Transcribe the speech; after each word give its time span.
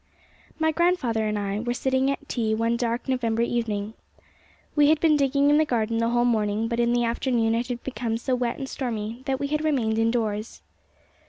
My 0.57 0.71
grandfather 0.71 1.27
and 1.27 1.37
I 1.37 1.59
were 1.59 1.75
sitting 1.75 2.09
at 2.09 2.27
tea 2.27 2.55
one 2.55 2.75
dark 2.75 3.07
November 3.07 3.43
evening. 3.43 3.93
We 4.75 4.89
had 4.89 4.99
been 4.99 5.15
digging 5.15 5.51
in 5.51 5.59
the 5.59 5.63
garden 5.65 5.99
the 5.99 6.09
whole 6.09 6.25
morning, 6.25 6.67
but 6.67 6.79
in 6.79 6.91
the 6.91 7.03
afternoon 7.03 7.53
it 7.53 7.67
had 7.67 7.83
become 7.83 8.17
so 8.17 8.33
wet 8.33 8.57
and 8.57 8.67
stormy 8.67 9.21
that 9.27 9.39
we 9.39 9.45
had 9.49 9.63
remained 9.63 9.99
indoors. 9.99 10.63